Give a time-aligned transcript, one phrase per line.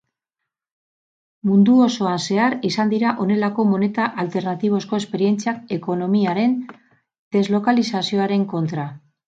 [1.49, 6.59] Mundu osoan zehar izan dira honelako moneta alternatibozko esperientziak ekonomiaren
[7.39, 8.91] deslokalizazioaren kontra.